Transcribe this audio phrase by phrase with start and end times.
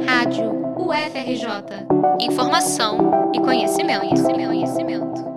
[0.00, 1.86] Rádio UFRJ.
[2.20, 5.32] Informação e conhecimento, conhecimento, conhecimento.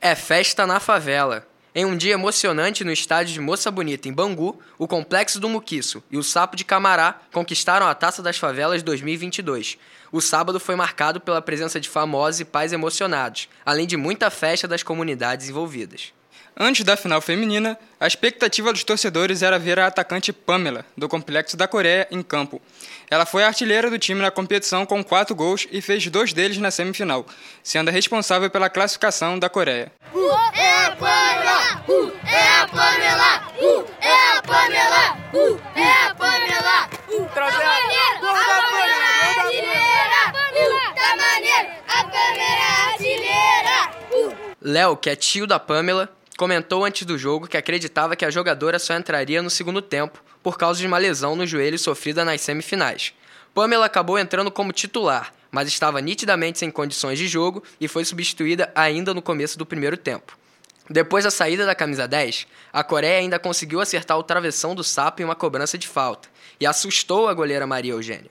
[0.00, 1.49] É festa na favela.
[1.72, 6.02] Em um dia emocionante no estádio de Moça Bonita, em Bangu, o Complexo do Muquiço
[6.10, 9.78] e o Sapo de Camará conquistaram a Taça das Favelas 2022.
[10.10, 14.66] O sábado foi marcado pela presença de famosos e pais emocionados, além de muita festa
[14.66, 16.12] das comunidades envolvidas.
[16.62, 21.56] Antes da final feminina, a expectativa dos torcedores era ver a atacante Pamela, do Complexo
[21.56, 22.60] da Coreia, em campo.
[23.10, 26.58] Ela foi a artilheira do time na competição com quatro gols e fez dois deles
[26.58, 27.24] na semifinal,
[27.62, 29.90] sendo a responsável pela classificação da Coreia.
[30.12, 30.20] Uh,
[30.52, 31.82] é a Pamela!
[31.88, 33.42] Uh, é a Pamela!
[33.58, 35.18] Uh, é a Pamela!
[35.32, 36.90] Uh, é a Pamela!
[37.08, 38.20] Uh, tá maneiro!
[38.20, 40.22] A Pamela é artilheira!
[40.52, 41.68] Uh, tá maneiro!
[41.88, 43.40] A Pamela é artilheira!
[44.60, 48.78] Léo, que é tio da Pamela, comentou antes do jogo que acreditava que a jogadora
[48.78, 53.12] só entraria no segundo tempo por causa de uma lesão no joelho sofrida nas semifinais.
[53.52, 58.72] Pamela acabou entrando como titular, mas estava nitidamente sem condições de jogo e foi substituída
[58.74, 60.34] ainda no começo do primeiro tempo.
[60.88, 65.20] Depois da saída da camisa 10, a Coreia ainda conseguiu acertar o travessão do sapo
[65.20, 68.30] em uma cobrança de falta e assustou a goleira Maria Eugênia.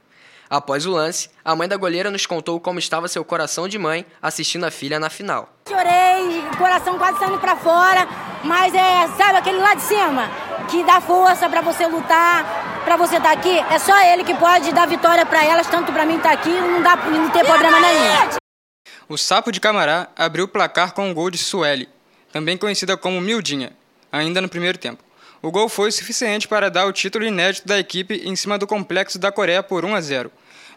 [0.49, 4.03] Após o lance, a mãe da goleira nos contou como estava seu coração de mãe
[4.19, 5.53] assistindo a filha na final.
[5.67, 6.08] Chorei,
[6.57, 8.07] coração quase saindo para fora,
[8.43, 10.29] mas é, sabe aquele lá de cima
[10.69, 13.57] que dá força para você lutar, para você estar tá aqui.
[13.71, 16.49] É só ele que pode dar vitória para elas, tanto para mim estar tá aqui,
[16.49, 18.39] não dá não ter problema nenhum.
[19.07, 21.89] O Sapo de Camará abriu o placar com um gol de Sueli,
[22.31, 23.71] também conhecida como Mildinha,
[24.11, 25.03] ainda no primeiro tempo.
[25.41, 29.17] O gol foi suficiente para dar o título inédito da equipe em cima do complexo
[29.17, 30.31] da Coreia por 1 a 0.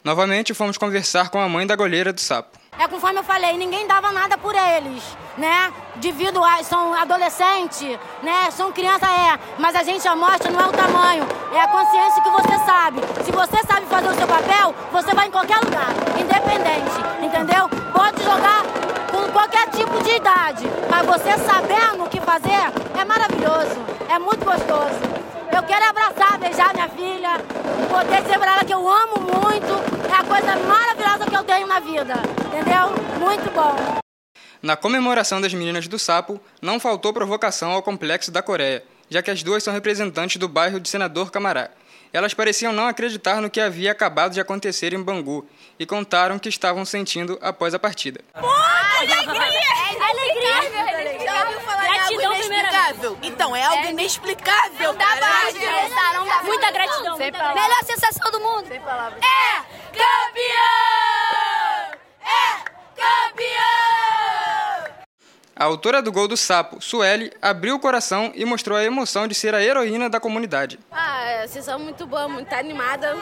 [0.04, 2.61] Novamente fomos conversar com a mãe da goleira do Sapo.
[2.78, 5.72] É conforme eu falei, ninguém dava nada por eles, né?
[5.96, 8.50] Devido a são adolescentes, né?
[8.50, 12.30] São criança é, mas a gente mostra não é o tamanho, é a consciência que
[12.30, 13.00] você sabe.
[13.24, 17.68] Se você sabe fazer o seu papel, você vai em qualquer lugar, independente, entendeu?
[17.92, 18.62] Pode jogar
[19.12, 23.78] com qualquer tipo de idade, mas você sabendo o que fazer é maravilhoso,
[24.08, 24.98] é muito gostoso.
[25.54, 26.01] Eu quero abraçar,
[26.42, 27.38] beijar minha filha,
[27.88, 29.72] poder dizer pra ela que eu amo muito.
[30.10, 32.14] É a coisa maravilhosa que eu tenho na vida,
[32.46, 32.88] entendeu?
[33.18, 34.02] Muito bom.
[34.60, 39.30] Na comemoração das meninas do Sapo, não faltou provocação ao Complexo da Coreia, já que
[39.30, 41.70] as duas são representantes do bairro de Senador Camará.
[42.12, 45.48] Elas pareciam não acreditar no que havia acabado de acontecer em Bangu
[45.78, 48.20] e contaram o que estavam sentindo após a partida.
[48.38, 49.42] Pô, alegria!
[49.42, 50.70] É alegria!
[50.70, 50.91] Gratidão,
[52.82, 53.18] inexplicável?
[53.22, 54.92] Então, é algo inexplicável.
[54.92, 57.16] Não dá pra Muita gratidão.
[57.16, 58.68] Melhor sensação do mundo.
[58.68, 59.20] Sem palavras.
[59.22, 59.62] É
[59.92, 61.18] campeão!
[62.24, 62.56] É
[62.96, 63.62] campeão!
[65.54, 69.34] A autora do gol do sapo, Sueli, abriu o coração e mostrou a emoção de
[69.34, 70.80] ser a heroína da comunidade.
[70.90, 73.14] Ah, é, sessão muito boa, muito animada.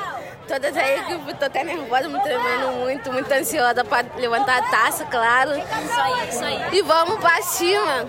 [0.49, 5.05] Todas aí que tô até nervosa, me tremendo muito, muito ansiosa para levantar a taça,
[5.07, 5.51] claro.
[5.51, 6.79] Isso aí, isso aí.
[6.79, 8.09] E vamos pra cima.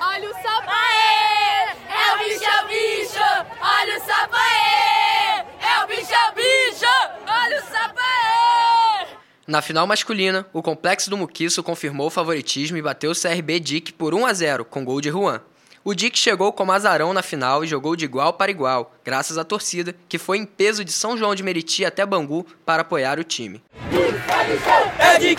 [0.00, 1.68] Olha o sapo aê!
[1.90, 3.24] É o bicho, é o bicho!
[3.60, 5.44] Olha o sapo aê!
[5.60, 6.86] É o bicho, é o bicho!
[7.26, 9.06] Olha o sapo aê!
[9.46, 13.92] Na final masculina, o Complexo do Muquiço confirmou o favoritismo e bateu o CRB Dick
[13.92, 15.40] por 1 a 0 com gol de Juan.
[15.84, 19.44] O Dick chegou como azarão na final e jogou de igual para igual, graças à
[19.44, 23.24] torcida, que foi em peso de São João de Meriti até Bangu para apoiar o
[23.24, 23.62] time.
[24.98, 25.36] É de!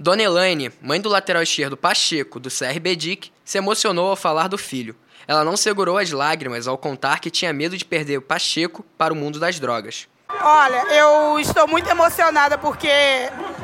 [0.00, 4.56] Dona Elaine, mãe do lateral esquerdo Pacheco, do CRB Dick, se emocionou ao falar do
[4.56, 4.94] filho.
[5.26, 9.12] Ela não segurou as lágrimas ao contar que tinha medo de perder o Pacheco para
[9.12, 10.06] o mundo das drogas.
[10.40, 12.88] Olha, eu estou muito emocionada porque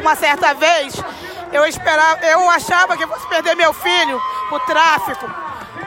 [0.00, 0.96] uma certa vez
[1.52, 5.30] eu esperava, eu achava que eu fosse perder meu filho pro tráfico,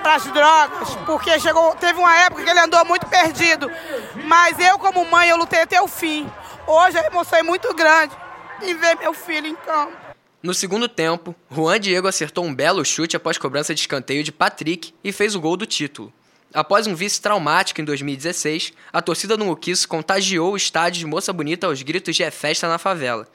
[0.01, 3.69] para as drogas, porque chegou, teve uma época que ele andou muito perdido.
[4.23, 6.25] Mas eu como mãe eu lutei até o fim.
[6.65, 8.15] Hoje a emoção é muito grande
[8.61, 10.06] em ver meu filho em campo.
[10.41, 14.93] No segundo tempo, Juan Diego acertou um belo chute após cobrança de escanteio de Patrick
[15.03, 16.13] e fez o gol do título.
[16.53, 21.33] Após um vice traumático em 2016, a torcida do Muquiço contagiou o estádio de Moça
[21.33, 23.27] Bonita aos gritos de é festa na favela.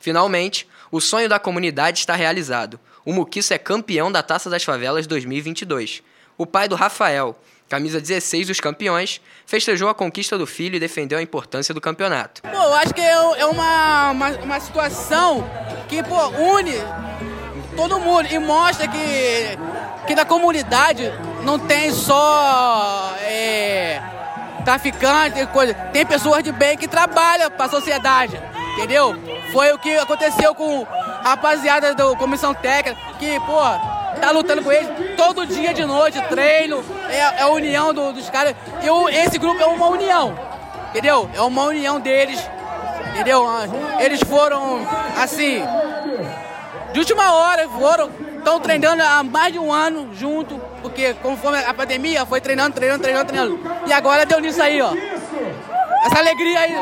[0.00, 2.80] Finalmente, o sonho da comunidade está realizado.
[3.04, 6.02] O Muquiço é campeão da Taça das Favelas 2022.
[6.36, 11.16] O pai do Rafael, camisa 16 dos campeões, festejou a conquista do filho e defendeu
[11.20, 12.42] a importância do campeonato.
[12.42, 15.48] Pô, eu acho que é é uma, uma, uma situação
[15.88, 16.16] que pô,
[16.58, 16.74] une
[17.76, 19.56] todo mundo e mostra que
[20.04, 21.12] que na comunidade
[21.44, 24.02] não tem só é,
[24.64, 25.72] traficante, coisa.
[25.92, 28.40] Tem pessoas de bem que trabalham para a sociedade,
[28.74, 29.14] entendeu?
[29.52, 33.60] Foi o que aconteceu com a rapaziada da comissão técnica, que, pô,
[34.20, 38.28] tá lutando com eles todo dia de noite, treino, é, é a união do, dos
[38.30, 38.54] caras.
[38.82, 40.38] E o, esse grupo é uma união,
[40.90, 41.28] entendeu?
[41.34, 42.40] É uma união deles,
[43.12, 43.44] entendeu?
[43.98, 44.86] Eles foram,
[45.16, 45.62] assim,
[46.92, 51.74] de última hora, foram, estão treinando há mais de um ano junto, porque conforme a
[51.74, 53.60] pandemia foi treinando, treinando, treinando, treinando.
[53.86, 54.92] E agora deu nisso aí, ó.
[56.04, 56.74] Essa alegria aí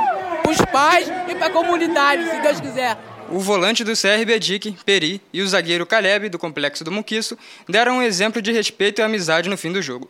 [0.42, 2.96] pros pais e pra comunidade, se Deus quiser.
[3.30, 7.36] O volante do CRB Dick, Peri, e o zagueiro Caleb, do Complexo do Muquiço,
[7.68, 10.08] deram um exemplo de respeito e amizade no fim do jogo.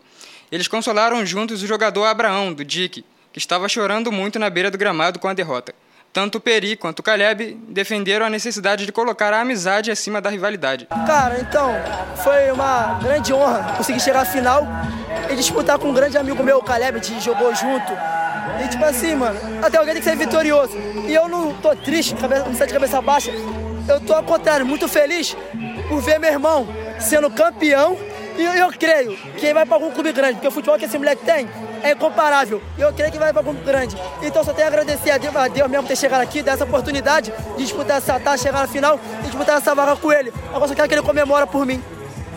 [0.52, 4.78] Eles consolaram juntos o jogador Abraão, do Dick, que estava chorando muito na beira do
[4.78, 5.74] gramado com a derrota.
[6.12, 10.86] Tanto Peri quanto Caleb defenderam a necessidade de colocar a amizade acima da rivalidade.
[11.06, 11.74] Cara, então,
[12.22, 14.66] foi uma grande honra conseguir chegar à final
[15.28, 18.17] e disputar com um grande amigo meu, o Caleb, gente jogou junto.
[18.64, 20.76] E tipo assim, mano, até alguém tem que ser vitorioso.
[21.06, 23.30] E eu não tô triste, não sai de cabeça baixa.
[23.88, 25.36] Eu tô ao contrário, muito feliz
[25.88, 26.66] por ver meu irmão
[26.98, 27.96] sendo campeão.
[28.36, 30.84] E eu, eu creio que ele vai para algum clube grande, porque o futebol que
[30.84, 31.48] esse moleque tem
[31.82, 32.62] é incomparável.
[32.76, 33.96] E eu creio que vai para algum grande.
[34.22, 36.64] Então só tenho a agradecer a Deus, a Deus mesmo ter chegado aqui, dar essa
[36.64, 40.32] oportunidade de disputar essa taça, chegar na final e disputar essa vaga com ele.
[40.50, 41.82] Agora só quero que ele comemora por mim.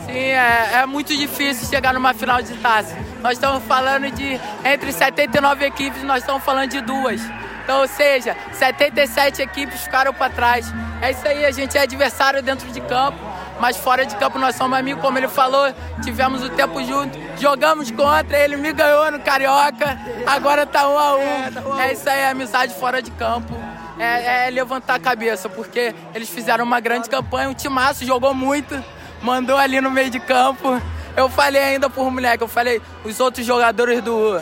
[0.06, 2.98] Sim, é, é muito difícil chegar numa final de taça.
[3.22, 7.22] Nós estamos falando de entre 79 equipes, nós estamos falando de duas.
[7.64, 10.74] Então, ou seja, 77 equipes ficaram para trás.
[11.02, 13.18] É isso aí, a gente é adversário dentro de campo,
[13.60, 17.92] mas fora de campo nós somos amigos, como ele falou, tivemos o tempo junto, jogamos
[17.92, 21.80] contra, ele me ganhou no Carioca, agora tá um a um.
[21.80, 23.54] É isso aí, amizade fora de campo.
[24.00, 28.84] É, é levantar a cabeça, porque eles fizeram uma grande campanha, o timaço jogou muito,
[29.22, 30.82] mandou ali no meio de campo.
[31.16, 34.40] Eu falei ainda por moleque, eu falei, os outros jogadores do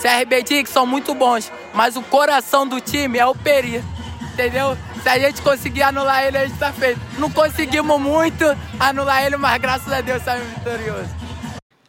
[0.00, 3.82] CRB que são muito bons, mas o coração do time é o Peri,
[4.32, 4.76] entendeu?
[5.02, 7.00] Se a gente conseguir anular ele, a gente tá feito.
[7.18, 8.44] Não conseguimos muito
[8.78, 11.10] anular ele, mas graças a Deus saímos vitoriosos.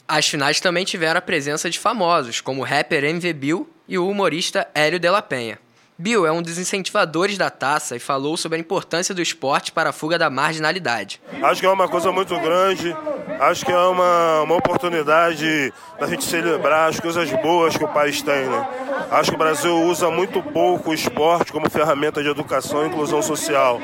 [0.07, 4.09] As finais também tiveram a presença de famosos, como o rapper MV Bill e o
[4.09, 5.59] humorista Hélio de la Penha.
[6.01, 9.89] Bill é um dos incentivadores da taça e falou sobre a importância do esporte para
[9.89, 11.21] a fuga da marginalidade.
[11.43, 12.95] Acho que é uma coisa muito grande,
[13.37, 18.21] acho que é uma, uma oportunidade da gente celebrar as coisas boas que o país
[18.21, 18.45] tem.
[18.45, 18.69] Né?
[19.11, 23.21] Acho que o Brasil usa muito pouco o esporte como ferramenta de educação e inclusão
[23.21, 23.81] social.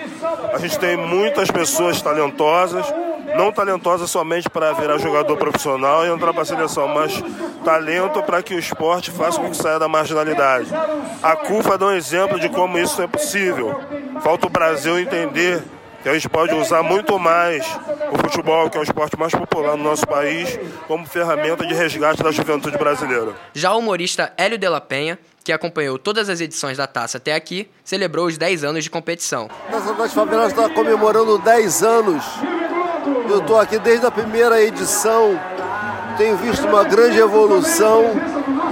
[0.54, 2.86] A gente tem muitas pessoas talentosas,
[3.38, 7.22] não talentosa somente para virar jogador profissional e entrar para a seleção, mas
[7.64, 10.70] talento para que o esporte faça com que saia da marginalidade.
[11.22, 13.80] A CUFA dá um exemplo de como isso é possível.
[14.22, 15.62] Falta o Brasil entender
[16.02, 17.66] que a gente pode usar muito mais
[18.12, 22.22] o futebol, que é o esporte mais popular no nosso país, como ferramenta de resgate
[22.22, 23.34] da juventude brasileira.
[23.54, 27.34] Já o humorista Hélio de la Penha, que acompanhou todas as edições da taça até
[27.34, 29.50] aqui, celebrou os 10 anos de competição.
[29.68, 32.24] A Taça das Favelas está comemorando 10 anos
[33.30, 35.40] eu estou aqui desde a primeira edição,
[36.18, 38.04] tenho visto uma grande evolução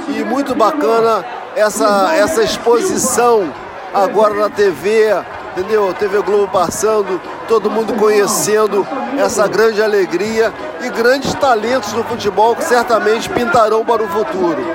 [0.07, 1.25] e muito bacana
[1.56, 3.53] essa, essa exposição
[3.94, 5.09] agora na TV,
[5.51, 5.94] entendeu?
[5.94, 8.85] TV Globo passando, todo mundo conhecendo
[9.18, 10.51] essa grande alegria
[10.81, 14.65] e grandes talentos no futebol que certamente pintarão para o futuro.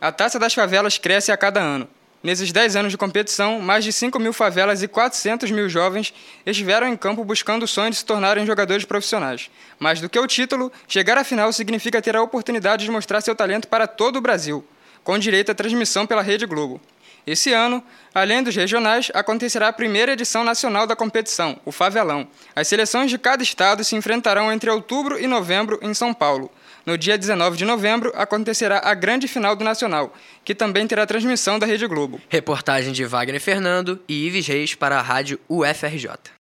[0.00, 1.86] A Taça das Favelas cresce a cada ano.
[2.22, 6.12] Nesses 10 anos de competição, mais de 5 mil favelas e 400 mil jovens
[6.44, 9.50] estiveram em campo buscando o sonho de se tornarem jogadores profissionais.
[9.78, 13.34] Mais do que o título, chegar à final significa ter a oportunidade de mostrar seu
[13.34, 14.62] talento para todo o Brasil,
[15.02, 16.78] com direito à transmissão pela Rede Globo.
[17.26, 17.82] Esse ano,
[18.14, 22.28] além dos regionais, acontecerá a primeira edição nacional da competição, o Favelão.
[22.54, 26.50] As seleções de cada estado se enfrentarão entre outubro e novembro em São Paulo.
[26.90, 30.12] No dia 19 de novembro acontecerá a grande final do Nacional,
[30.44, 32.20] que também terá transmissão da Rede Globo.
[32.28, 36.39] Reportagem de Wagner Fernando e Ives Reis para a rádio UFRJ.